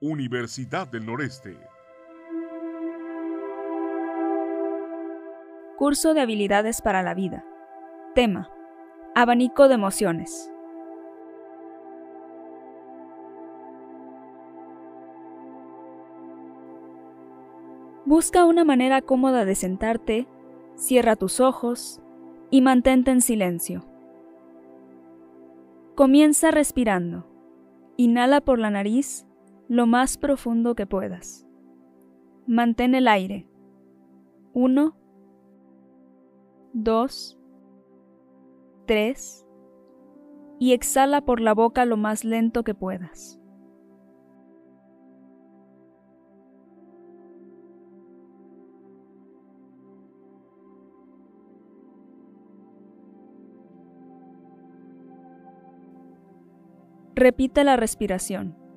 [0.00, 1.58] Universidad del Noreste.
[5.76, 7.44] Curso de habilidades para la vida.
[8.14, 8.48] Tema.
[9.16, 10.52] Abanico de emociones.
[18.04, 20.28] Busca una manera cómoda de sentarte,
[20.76, 22.00] cierra tus ojos
[22.52, 23.84] y mantente en silencio.
[25.96, 27.26] Comienza respirando.
[27.96, 29.27] Inhala por la nariz
[29.68, 31.46] lo más profundo que puedas.
[32.46, 33.46] Mantén el aire.
[34.54, 34.96] 1,
[36.72, 37.38] 2,
[38.86, 39.46] 3
[40.58, 43.38] y exhala por la boca lo más lento que puedas.
[57.14, 58.67] Repite la respiración.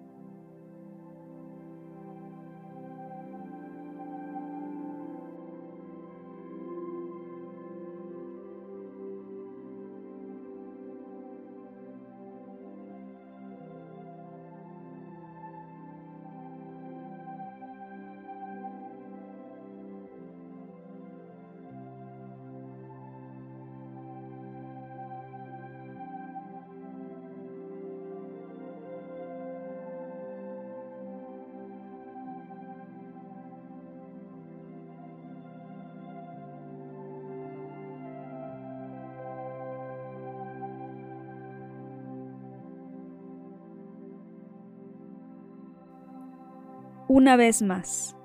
[47.11, 48.15] Una vez más.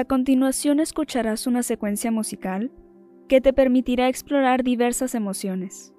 [0.00, 2.70] A continuación escucharás una secuencia musical
[3.28, 5.92] que te permitirá explorar diversas emociones.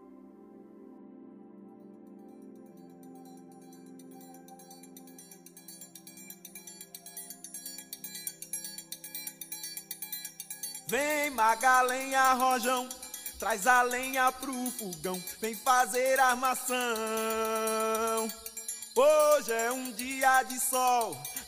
[10.88, 12.90] Vem Magalenha Rojão,
[13.38, 16.76] traz a lenha pro fogão, vem fazer armação.
[18.96, 21.16] Hoje é um dia de sol,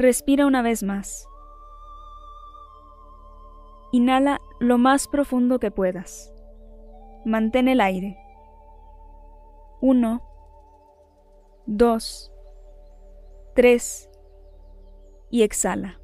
[0.00, 1.28] Respira una vez más.
[3.92, 6.32] Inhala lo más profundo que puedas.
[7.26, 8.16] Mantén el aire.
[9.82, 10.22] 1,
[11.66, 12.32] 2,
[13.54, 14.10] 3
[15.28, 16.00] y exhala.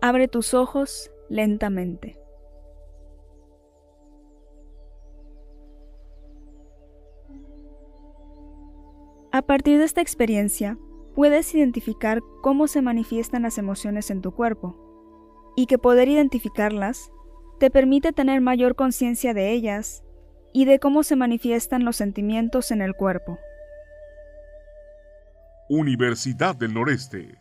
[0.00, 2.25] Abre tus ojos lentamente.
[9.46, 10.78] Partir de esta experiencia,
[11.14, 14.76] puedes identificar cómo se manifiestan las emociones en tu cuerpo
[15.56, 17.10] y que poder identificarlas
[17.58, 20.04] te permite tener mayor conciencia de ellas
[20.52, 23.38] y de cómo se manifiestan los sentimientos en el cuerpo.
[25.68, 27.38] Universidad del Noreste.